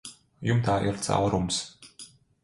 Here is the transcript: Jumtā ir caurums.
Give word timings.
Jumtā 0.51 0.77
ir 0.91 0.97
caurums. 1.07 1.59